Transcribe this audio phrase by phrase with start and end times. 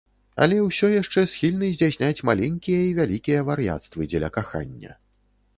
[0.45, 4.91] Але ўсё яшчэ схільны здзяйсняць маленькія і вялікія вар'яцтвы дзеля кахання.